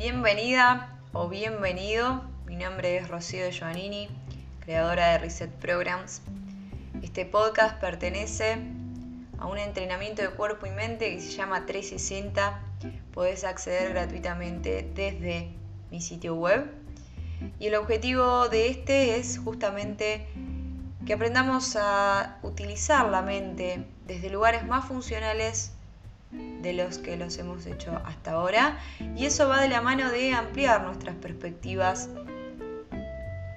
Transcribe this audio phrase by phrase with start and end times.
[0.00, 2.24] Bienvenida o bienvenido.
[2.46, 4.08] Mi nombre es Rocío de Giovannini,
[4.60, 6.22] creadora de Reset Programs.
[7.02, 8.56] Este podcast pertenece
[9.38, 12.62] a un entrenamiento de cuerpo y mente que se llama 360.
[13.12, 15.50] Podés acceder gratuitamente desde
[15.90, 16.72] mi sitio web.
[17.58, 20.26] Y el objetivo de este es justamente
[21.04, 25.74] que aprendamos a utilizar la mente desde lugares más funcionales
[26.62, 28.78] de los que los hemos hecho hasta ahora
[29.16, 32.08] y eso va de la mano de ampliar nuestras perspectivas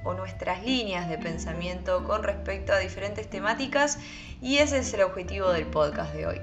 [0.04, 4.00] o nuestras líneas de pensamiento con respecto a diferentes temáticas
[4.42, 6.42] y ese es el objetivo del podcast de hoy.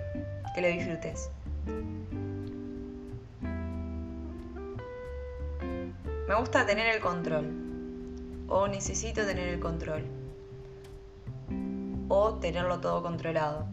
[0.55, 1.31] Que lo disfrutes.
[6.29, 7.47] Me gusta tener el control
[8.49, 10.05] o necesito tener el control
[12.09, 13.67] o tenerlo todo controlado.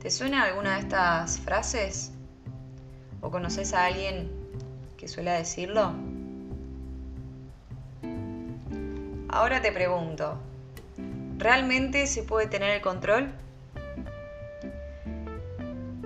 [0.00, 2.12] ¿Te suena alguna de estas frases?
[3.20, 4.30] ¿O conoces a alguien
[4.96, 5.92] que suele decirlo?
[9.28, 10.38] Ahora te pregunto,
[11.36, 13.32] ¿realmente se puede tener el control?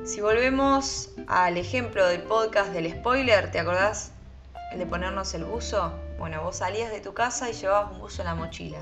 [0.05, 4.13] Si volvemos al ejemplo del podcast del spoiler, ¿te acordás?
[4.73, 5.93] El de ponernos el buzo.
[6.19, 8.79] Bueno, vos salías de tu casa y llevabas un buzo en la mochila,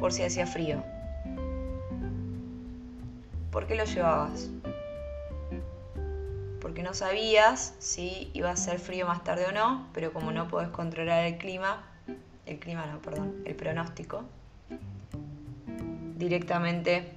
[0.00, 0.82] por si hacía frío.
[3.54, 4.48] ¿Por qué lo llevabas?
[6.60, 10.48] Porque no sabías si iba a ser frío más tarde o no, pero como no
[10.48, 11.84] podés controlar el clima,
[12.46, 14.24] el clima no, perdón, el pronóstico,
[16.16, 17.12] directamente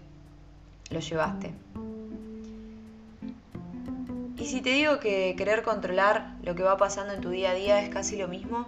[0.91, 1.55] lo llevaste.
[4.38, 7.55] Y si te digo que querer controlar lo que va pasando en tu día a
[7.55, 8.67] día es casi lo mismo,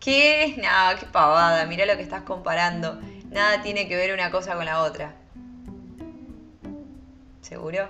[0.00, 0.56] ¿qué?
[0.56, 2.98] No, qué pavada, mira lo que estás comparando.
[3.30, 5.14] Nada tiene que ver una cosa con la otra.
[7.48, 7.88] ¿Seguro?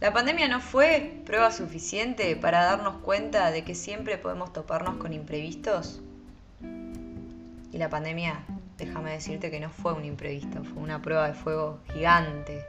[0.00, 5.12] La pandemia no fue prueba suficiente para darnos cuenta de que siempre podemos toparnos con
[5.12, 6.00] imprevistos.
[6.62, 8.40] Y la pandemia,
[8.78, 12.64] déjame decirte que no fue un imprevisto, fue una prueba de fuego gigante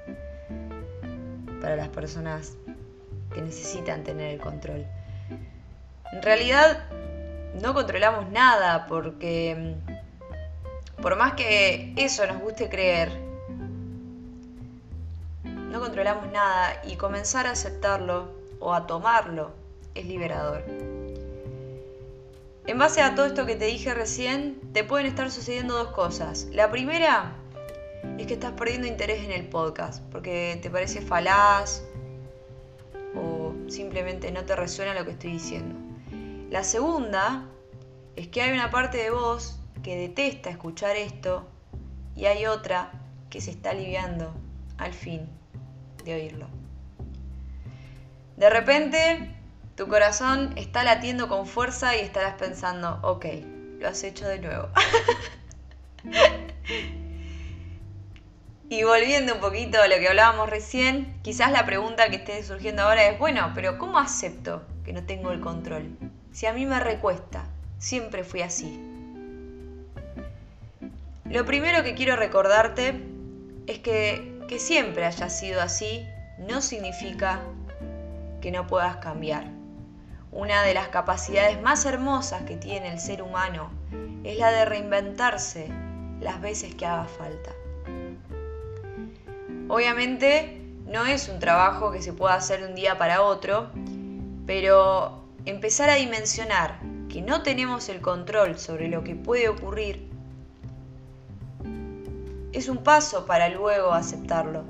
[1.61, 2.57] para las personas
[3.33, 4.85] que necesitan tener el control.
[6.11, 6.83] En realidad
[7.61, 9.75] no controlamos nada porque
[11.01, 13.26] por más que eso nos guste creer,
[15.77, 19.51] no controlamos nada y comenzar a aceptarlo o a tomarlo
[19.93, 20.63] es liberador.
[22.65, 26.47] En base a todo esto que te dije recién, te pueden estar sucediendo dos cosas.
[26.51, 27.35] La primera
[28.17, 31.83] es que estás perdiendo interés en el podcast porque te parece falaz
[33.15, 35.75] o simplemente no te resuena lo que estoy diciendo.
[36.49, 37.45] La segunda
[38.15, 41.47] es que hay una parte de vos que detesta escuchar esto
[42.15, 42.91] y hay otra
[43.29, 44.33] que se está aliviando
[44.79, 45.36] al fin
[46.13, 46.47] oírlo.
[48.37, 49.31] De repente,
[49.75, 53.25] tu corazón está latiendo con fuerza y estarás pensando, ok,
[53.79, 54.69] lo has hecho de nuevo.
[58.69, 62.83] y volviendo un poquito a lo que hablábamos recién, quizás la pregunta que esté surgiendo
[62.83, 65.97] ahora es, bueno, pero ¿cómo acepto que no tengo el control?
[66.31, 67.45] Si a mí me recuesta,
[67.79, 68.79] siempre fui así.
[71.25, 73.03] Lo primero que quiero recordarte
[73.67, 77.41] es que que siempre haya sido así no significa
[78.41, 79.45] que no puedas cambiar.
[80.31, 83.69] Una de las capacidades más hermosas que tiene el ser humano
[84.23, 85.67] es la de reinventarse
[86.19, 87.51] las veces que haga falta.
[89.67, 93.69] Obviamente no es un trabajo que se pueda hacer de un día para otro,
[94.45, 96.79] pero empezar a dimensionar
[97.09, 100.06] que no tenemos el control sobre lo que puede ocurrir
[102.53, 104.63] es un paso para luego aceptarlo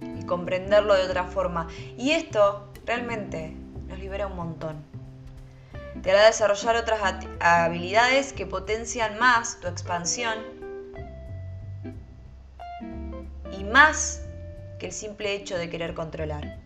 [0.00, 1.68] y comprenderlo de otra forma.
[1.96, 3.54] Y esto realmente
[3.88, 4.76] nos libera un montón.
[6.02, 7.00] Te hará desarrollar otras
[7.40, 10.38] habilidades que potencian más tu expansión
[13.58, 14.22] y más
[14.78, 16.58] que el simple hecho de querer controlar.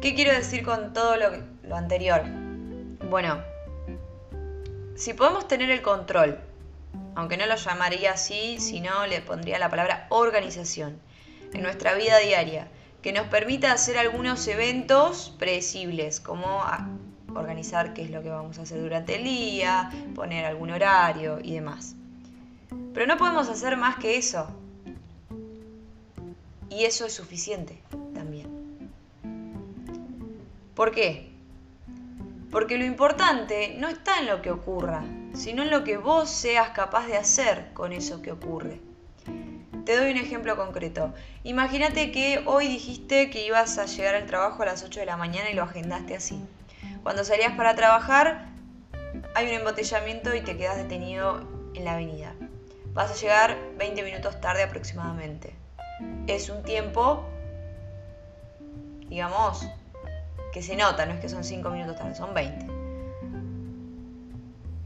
[0.00, 1.30] ¿Qué quiero decir con todo lo,
[1.64, 2.22] lo anterior?
[3.08, 3.42] Bueno,
[5.02, 6.38] si podemos tener el control
[7.16, 11.00] aunque no lo llamaría así, sino le pondría la palabra organización
[11.52, 12.68] en nuestra vida diaria,
[13.02, 16.62] que nos permita hacer algunos eventos predecibles, como
[17.34, 21.54] organizar qué es lo que vamos a hacer durante el día, poner algún horario y
[21.54, 21.96] demás.
[22.94, 24.46] Pero no podemos hacer más que eso.
[26.70, 27.82] Y eso es suficiente
[28.14, 28.46] también.
[30.76, 31.31] ¿Por qué?
[32.52, 35.02] Porque lo importante no está en lo que ocurra,
[35.32, 38.78] sino en lo que vos seas capaz de hacer con eso que ocurre.
[39.86, 41.14] Te doy un ejemplo concreto.
[41.44, 45.16] Imagínate que hoy dijiste que ibas a llegar al trabajo a las 8 de la
[45.16, 46.38] mañana y lo agendaste así.
[47.02, 48.48] Cuando salías para trabajar,
[49.34, 52.34] hay un embotellamiento y te quedas detenido en la avenida.
[52.92, 55.54] Vas a llegar 20 minutos tarde aproximadamente.
[56.26, 57.24] Es un tiempo,
[59.08, 59.66] digamos,
[60.52, 62.66] que se nota, no es que son 5 minutos tarde, son 20.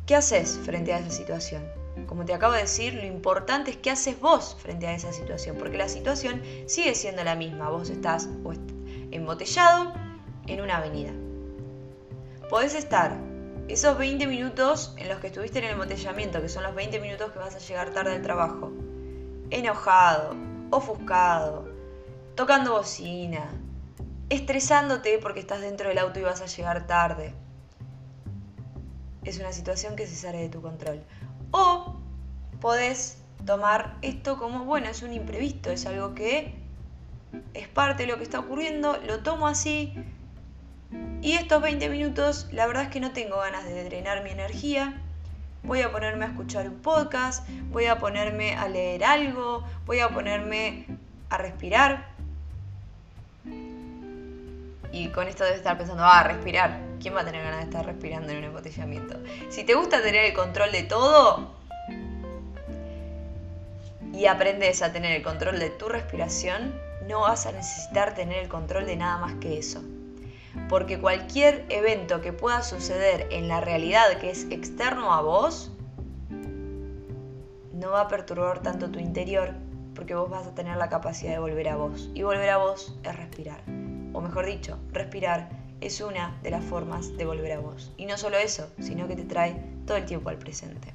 [0.07, 1.65] ¿Qué haces frente a esa situación?
[2.07, 5.57] Como te acabo de decir, lo importante es qué haces vos frente a esa situación,
[5.59, 7.71] porque la situación sigue siendo la misma.
[7.71, 8.29] Vos estás
[9.11, 9.93] embotellado
[10.47, 11.11] en una avenida.
[12.49, 13.17] Podés estar
[13.67, 17.33] esos 20 minutos en los que estuviste en el embotellamiento, que son los 20 minutos
[17.33, 18.71] que vas a llegar tarde al trabajo,
[19.51, 20.37] enojado,
[20.71, 21.69] ofuscado,
[22.37, 23.51] tocando bocina,
[24.29, 27.35] estresándote porque estás dentro del auto y vas a llegar tarde.
[29.25, 31.03] Es una situación que se sale de tu control.
[31.51, 31.97] O
[32.61, 36.55] podés tomar esto como, bueno, es un imprevisto, es algo que
[37.55, 39.95] es parte de lo que está ocurriendo, lo tomo así.
[41.23, 45.01] Y estos 20 minutos, la verdad es que no tengo ganas de drenar mi energía.
[45.63, 50.11] Voy a ponerme a escuchar un podcast, voy a ponerme a leer algo, voy a
[50.11, 50.87] ponerme
[51.31, 52.16] a respirar.
[54.97, 56.81] Y con esto debes estar pensando, ah, respirar.
[57.03, 59.19] ¿Quién va a tener ganas de estar respirando en un embotellamiento?
[59.51, 61.51] Si te gusta tener el control de todo
[64.15, 66.75] y aprendes a tener el control de tu respiración,
[67.07, 69.83] no vas a necesitar tener el control de nada más que eso.
[70.71, 75.73] Porque cualquier evento que pueda suceder en la realidad que es externo a vos,
[77.75, 79.53] no va a perturbar tanto tu interior
[79.95, 82.09] porque vos vas a tener la capacidad de volver a vos.
[82.15, 83.76] Y volver a vos es respirar
[84.17, 85.51] o mejor dicho, respirar,
[85.83, 87.93] es una de las formas de volver a vos.
[87.99, 90.95] Y no solo eso, sino que te trae todo el tiempo al presente.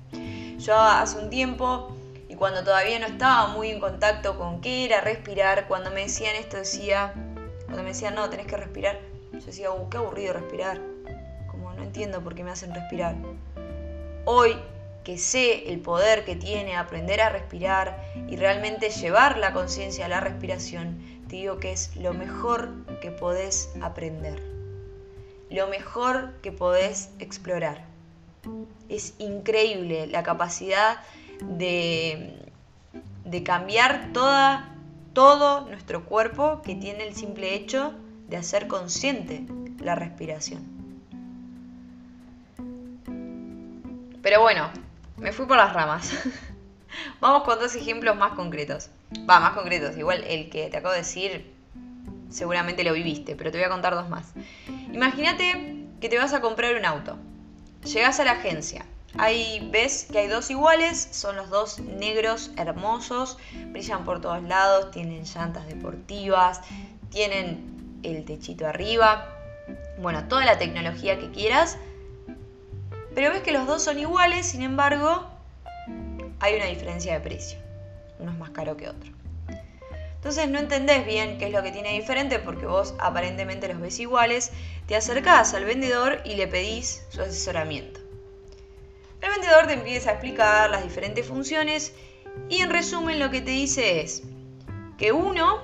[0.58, 1.96] Yo hace un tiempo,
[2.28, 6.36] y cuando todavía no estaba muy en contacto con qué era respirar, cuando me decían
[6.36, 7.14] esto decía,
[7.66, 9.00] cuando me decían, no, tenés que respirar,
[9.34, 10.82] yo decía, uh, qué aburrido respirar.
[11.52, 13.16] Como no entiendo por qué me hacen respirar.
[14.26, 14.56] Hoy
[15.04, 20.10] que sé el poder que tiene aprender a respirar y realmente llevar la conciencia a
[20.10, 24.44] la respiración, te digo que es lo mejor que podés aprender,
[25.50, 27.86] lo mejor que podés explorar.
[28.90, 30.98] Es increíble la capacidad
[31.42, 32.38] de,
[33.24, 34.76] de cambiar toda,
[35.14, 37.94] todo nuestro cuerpo que tiene el simple hecho
[38.28, 39.46] de hacer consciente
[39.80, 40.64] la respiración.
[44.22, 44.70] Pero bueno,
[45.16, 46.12] me fui por las ramas.
[47.22, 48.90] Vamos con dos ejemplos más concretos.
[49.30, 49.96] Va, más concretos.
[49.96, 51.54] Igual el que te acabo de decir,
[52.32, 54.34] seguramente lo viviste, pero te voy a contar dos más.
[54.92, 57.18] Imagínate que te vas a comprar un auto.
[57.84, 58.88] Llegas a la agencia.
[59.20, 64.90] Ahí ves que hay dos iguales, son los dos negros hermosos, brillan por todos lados,
[64.90, 66.62] tienen llantas deportivas,
[67.12, 69.28] tienen el techito arriba,
[70.00, 71.78] bueno, toda la tecnología que quieras,
[73.14, 75.31] pero ves que los dos son iguales, sin embargo,
[76.42, 77.60] hay una diferencia de precio.
[78.20, 79.12] Uno es más caro que otro.
[80.16, 84.00] Entonces no entendés bien qué es lo que tiene diferente porque vos aparentemente los ves
[84.00, 84.52] iguales,
[84.88, 88.00] te acercás al vendedor y le pedís su asesoramiento.
[89.22, 91.94] El vendedor te empieza a explicar las diferentes funciones
[92.50, 94.24] y en resumen lo que te dice es
[94.98, 95.62] que uno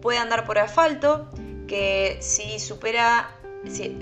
[0.00, 1.28] puede andar por asfalto,
[1.66, 3.39] que si supera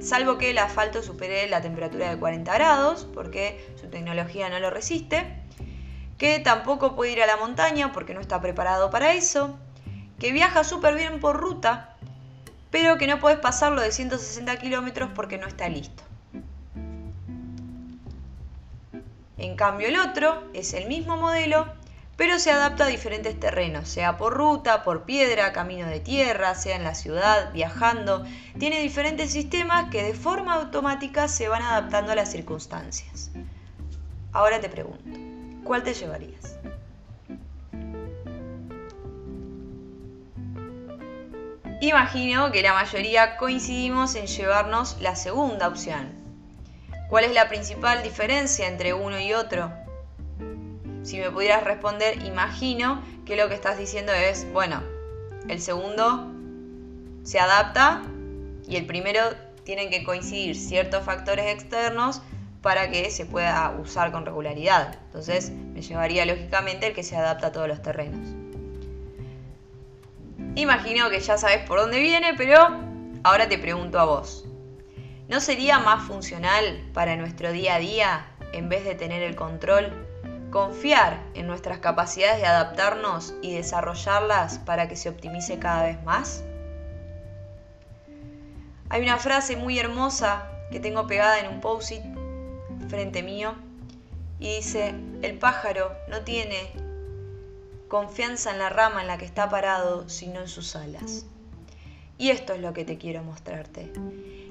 [0.01, 4.71] salvo que el asfalto supere la temperatura de 40 grados, porque su tecnología no lo
[4.71, 5.43] resiste,
[6.17, 9.59] que tampoco puede ir a la montaña porque no está preparado para eso,
[10.19, 11.97] que viaja súper bien por ruta,
[12.71, 16.03] pero que no puedes pasarlo de 160 kilómetros porque no está listo.
[19.39, 21.73] En cambio el otro es el mismo modelo,
[22.19, 26.75] pero se adapta a diferentes terrenos, sea por ruta, por piedra, camino de tierra, sea
[26.75, 28.27] en la ciudad, viajando.
[28.59, 33.31] Tiene diferentes sistemas que de forma automática se van adaptando a las circunstancias.
[34.33, 35.17] Ahora te pregunto,
[35.63, 36.57] ¿cuál te llevarías?
[41.81, 46.13] Imagino que la mayoría coincidimos en llevarnos la segunda opción.
[47.09, 49.73] ¿Cuál es la principal diferencia entre uno y otro?
[51.09, 54.83] Si me pudieras responder, imagino que lo que estás diciendo es, bueno,
[55.49, 56.31] el segundo
[57.23, 58.03] se adapta
[58.69, 59.23] y el primero
[59.65, 62.21] tienen que coincidir ciertos factores externos
[62.61, 64.99] para que se pueda usar con regularidad.
[65.07, 68.29] Entonces me llevaría lógicamente el que se adapta a todos los terrenos.
[70.57, 72.69] Imagino que ya sabes por dónde viene, pero
[73.23, 74.45] ahora te pregunto a vos.
[75.31, 80.08] ¿No sería más funcional para nuestro día a día, en vez de tener el control,
[80.51, 86.45] confiar en nuestras capacidades de adaptarnos y desarrollarlas para que se optimice cada vez más?
[88.91, 92.03] Hay una frase muy hermosa que tengo pegada en un post-it
[92.89, 93.55] frente mío
[94.39, 96.73] y dice, el pájaro no tiene
[97.89, 101.27] confianza en la rama en la que está parado, sino en sus alas.
[102.17, 103.93] Y esto es lo que te quiero mostrarte.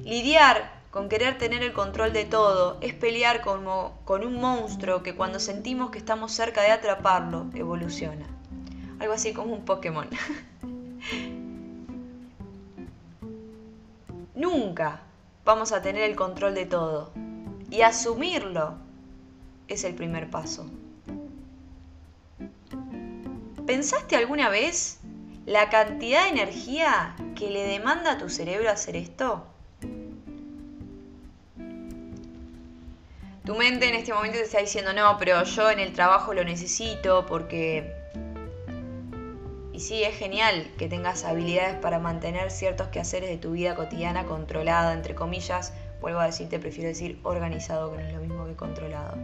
[0.03, 5.15] Lidiar con querer tener el control de todo es pelear como, con un monstruo que
[5.15, 8.25] cuando sentimos que estamos cerca de atraparlo, evoluciona.
[8.99, 10.07] Algo así como un Pokémon.
[14.35, 15.01] Nunca
[15.45, 17.11] vamos a tener el control de todo.
[17.69, 18.75] Y asumirlo
[19.67, 20.65] es el primer paso.
[23.65, 24.99] ¿Pensaste alguna vez
[25.45, 29.45] la cantidad de energía que le demanda a tu cerebro hacer esto?
[33.47, 36.43] Tu mente en este momento te está diciendo, no, pero yo en el trabajo lo
[36.43, 37.95] necesito porque...
[39.71, 44.25] Y sí, es genial que tengas habilidades para mantener ciertos quehaceres de tu vida cotidiana
[44.25, 45.71] controlada, entre comillas.
[46.01, 49.15] Vuelvo a decirte, prefiero decir organizado, que no es lo mismo que controlado.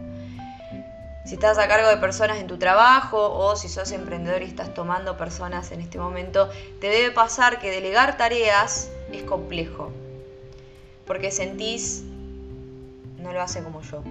[1.26, 4.72] Si estás a cargo de personas en tu trabajo o si sos emprendedor y estás
[4.72, 6.48] tomando personas en este momento,
[6.80, 9.92] te debe pasar que delegar tareas es complejo.
[11.04, 12.04] Porque sentís
[13.24, 14.04] no lo hace como yo.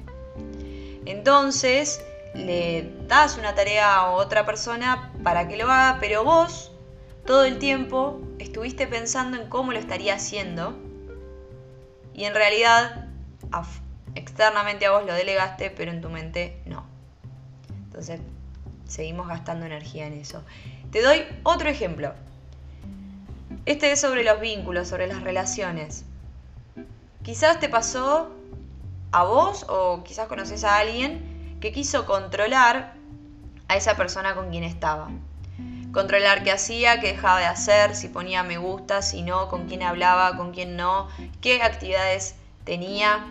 [1.06, 2.04] Entonces,
[2.34, 6.72] le das una tarea a otra persona para que lo haga, pero vos
[7.26, 10.76] todo el tiempo estuviste pensando en cómo lo estaría haciendo
[12.14, 13.08] y en realidad
[14.16, 16.86] externamente a vos lo delegaste, pero en tu mente no.
[17.86, 18.20] Entonces,
[18.88, 20.44] seguimos gastando energía en eso.
[20.92, 22.14] Te doy otro ejemplo.
[23.66, 26.06] Este es sobre los vínculos, sobre las relaciones.
[27.24, 28.32] Quizás te pasó
[29.14, 32.96] a vos o quizás conoces a alguien que quiso controlar
[33.68, 35.10] a esa persona con quien estaba.
[35.94, 39.84] Controlar qué hacía, qué dejaba de hacer, si ponía me gusta, si no, con quién
[39.84, 41.08] hablaba, con quién no,
[41.42, 43.24] qué actividades tenía.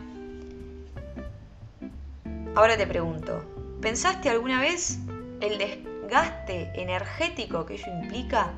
[2.55, 3.45] Ahora te pregunto,
[3.81, 4.99] ¿pensaste alguna vez
[5.41, 8.53] el desgaste energético que ello implica?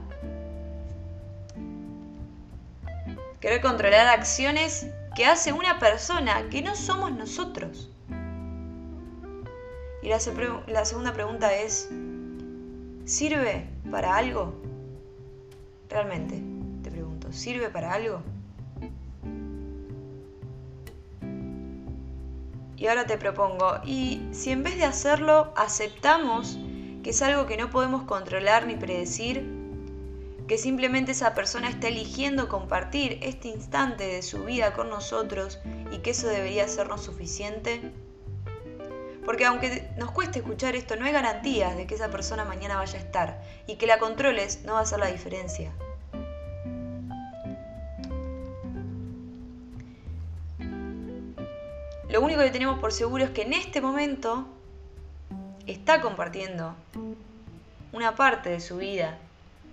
[3.41, 7.91] Querer controlar acciones que hace una persona que no somos nosotros.
[10.03, 10.21] Y la,
[10.85, 11.89] segunda pregunta es,
[13.05, 14.55] ¿sirve para algo?
[15.89, 16.43] Realmente,
[16.83, 18.23] te pregunto, ¿sirve para algo?
[22.77, 26.59] Y ahora te propongo, ¿y si en vez de hacerlo aceptamos
[27.03, 29.54] que es algo que no podemos controlar ni predecir,
[30.47, 35.59] que simplemente esa persona está eligiendo compartir este instante de su vida con nosotros
[35.91, 37.93] y que eso debería sernos suficiente?
[39.25, 42.99] Porque aunque nos cueste escuchar esto, no hay garantías de que esa persona mañana vaya
[42.99, 45.73] a estar y que la controles no va a hacer la diferencia.
[52.11, 54.47] Lo único que tenemos por seguro es que en este momento
[55.67, 56.77] está compartiendo
[57.93, 59.19] una parte de su vida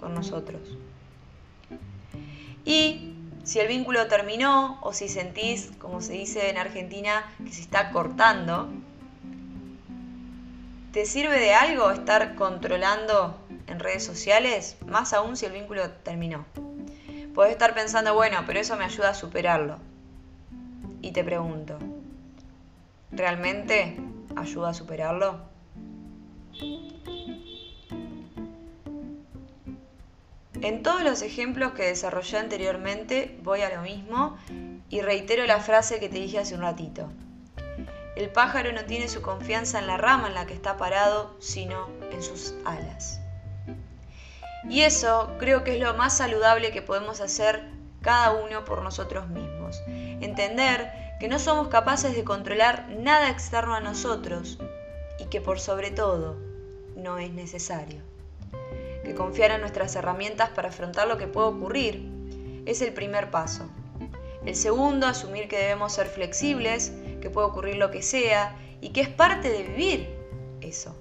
[0.01, 0.61] con nosotros.
[2.65, 7.61] Y si el vínculo terminó o si sentís, como se dice en Argentina, que se
[7.61, 8.69] está cortando,
[10.91, 14.77] ¿te sirve de algo estar controlando en redes sociales?
[14.85, 16.45] Más aún si el vínculo terminó.
[17.33, 19.77] Podés estar pensando, bueno, pero eso me ayuda a superarlo.
[21.01, 21.79] Y te pregunto,
[23.11, 23.97] ¿realmente
[24.35, 25.39] ayuda a superarlo?
[30.61, 34.37] En todos los ejemplos que desarrollé anteriormente voy a lo mismo
[34.89, 37.09] y reitero la frase que te dije hace un ratito.
[38.15, 41.89] El pájaro no tiene su confianza en la rama en la que está parado, sino
[42.11, 43.19] en sus alas.
[44.69, 47.63] Y eso creo que es lo más saludable que podemos hacer
[48.03, 49.81] cada uno por nosotros mismos.
[49.87, 54.59] Entender que no somos capaces de controlar nada externo a nosotros
[55.17, 56.37] y que por sobre todo
[56.95, 58.10] no es necesario
[59.03, 62.09] que confiar en nuestras herramientas para afrontar lo que puede ocurrir
[62.65, 63.69] es el primer paso.
[64.45, 69.01] El segundo, asumir que debemos ser flexibles, que puede ocurrir lo que sea y que
[69.01, 70.09] es parte de vivir
[70.61, 70.95] eso.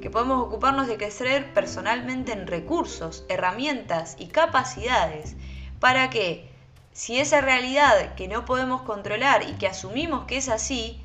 [0.00, 5.36] Que podemos ocuparnos de crecer personalmente en recursos, herramientas y capacidades
[5.80, 6.48] para que,
[6.92, 10.98] si esa realidad que no podemos controlar y que asumimos que es así,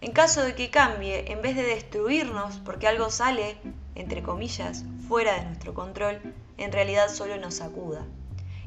[0.00, 3.56] en caso de que cambie, en vez de destruirnos porque algo sale
[3.94, 6.20] entre comillas, fuera de nuestro control,
[6.58, 8.04] en realidad solo nos sacuda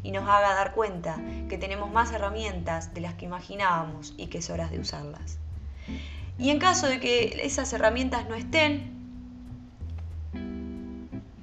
[0.03, 1.17] y nos haga dar cuenta
[1.49, 5.39] que tenemos más herramientas de las que imaginábamos y que es hora de usarlas.
[6.37, 8.93] Y en caso de que esas herramientas no estén,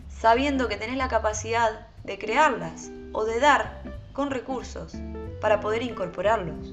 [0.09, 4.95] sabiendo que tenés la capacidad de crearlas o de dar con recursos
[5.41, 6.73] para poder incorporarlos.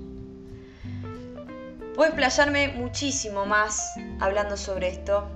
[1.96, 5.28] Puedo explayarme muchísimo más hablando sobre esto,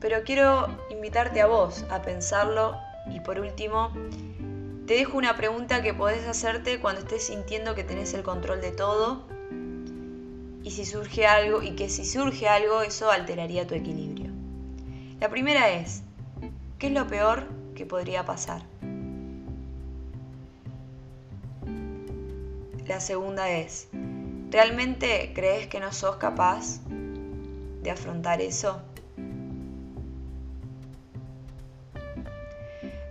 [0.00, 2.76] pero quiero invitarte a vos a pensarlo
[3.12, 3.90] y por último,
[4.86, 8.72] te dejo una pregunta que podés hacerte cuando estés sintiendo que tenés el control de
[8.72, 9.22] todo
[10.62, 14.30] y si surge algo y que si surge algo eso alteraría tu equilibrio.
[15.20, 16.02] La primera es,
[16.78, 18.62] ¿qué es lo peor que podría pasar?
[22.86, 23.88] La segunda es,
[24.50, 26.80] ¿Realmente crees que no sos capaz
[27.82, 28.80] de afrontar eso?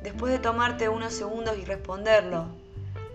[0.06, 2.46] Después de tomarte unos segundos y responderlo,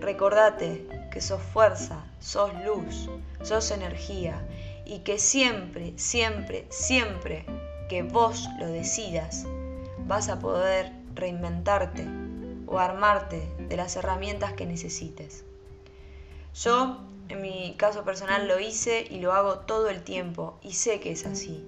[0.01, 3.09] recordate que sos fuerza, sos luz,
[3.43, 4.45] sos energía
[4.85, 7.47] y que siempre, siempre, siempre
[7.89, 9.47] que vos lo decidas,
[10.09, 12.09] vas a poder reinventarte
[12.67, 15.45] o armarte de las herramientas que necesites.
[16.57, 20.99] Yo en mi caso personal lo hice y lo hago todo el tiempo y sé
[20.99, 21.65] que es así.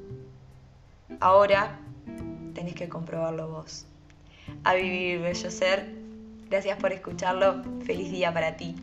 [1.21, 1.79] Ahora
[2.55, 3.87] tenés que comprobarlo vos.
[4.65, 5.87] A vivir, bello ser.
[6.51, 7.63] Gracias por escucharlo.
[7.85, 8.75] Feliz día para ti.